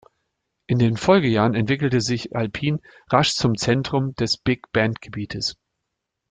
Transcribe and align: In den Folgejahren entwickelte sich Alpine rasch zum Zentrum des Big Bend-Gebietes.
In 0.65 0.79
den 0.79 0.97
Folgejahren 0.97 1.53
entwickelte 1.53 2.01
sich 2.01 2.35
Alpine 2.35 2.79
rasch 3.09 3.35
zum 3.35 3.55
Zentrum 3.55 4.15
des 4.15 4.35
Big 4.39 4.71
Bend-Gebietes. 4.71 5.57